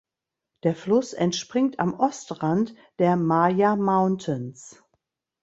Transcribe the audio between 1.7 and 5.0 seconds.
am Ostrand der Maya Mountains.